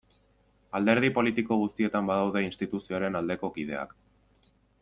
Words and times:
Alderdi 0.79 1.11
politiko 1.17 1.59
guztietan 1.65 2.09
badaude 2.13 2.43
instituzioaren 2.47 3.21
aldeko 3.23 3.55
kideak. 3.59 3.99